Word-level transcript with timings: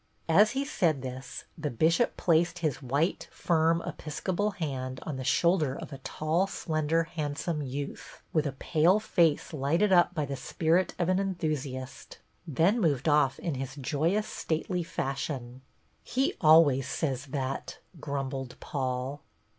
As 0.27 0.53
he 0.57 0.65
said 0.65 1.03
this, 1.03 1.43
the 1.55 1.69
Bishop 1.69 2.17
placed 2.17 2.57
his 2.65 2.81
white, 2.81 3.27
firm. 3.29 3.83
Episcopal 3.85 4.49
hand 4.49 4.99
on 5.03 5.17
the 5.17 5.23
shoulder 5.23 5.77
of 5.77 5.93
a 5.93 5.99
tall, 5.99 6.47
slender, 6.47 7.03
handsome 7.03 7.61
youth, 7.61 8.19
with 8.33 8.47
a 8.47 8.51
pale 8.53 8.99
face 8.99 9.53
lighted 9.53 9.91
ujj 9.91 10.11
by 10.15 10.25
the 10.25 10.35
spirit 10.35 10.95
of 10.97 11.07
an 11.07 11.19
enthusiast, 11.19 12.17
then 12.47 12.79
moved 12.81 13.07
off 13.07 13.37
in 13.37 13.53
his 13.53 13.75
joyous, 13.75 14.25
stately 14.25 14.81
fashion. 14.81 15.61
THE 16.05 16.33
PLAY 16.33 16.35
149" 16.39 16.39
He 16.39 16.39
always 16.47 16.87
says 16.87 17.25
that," 17.27 17.77
grumbled 17.99 18.59
Paul. 18.59 19.21